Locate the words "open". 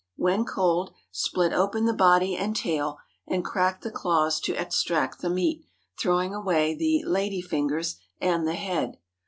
1.53-1.85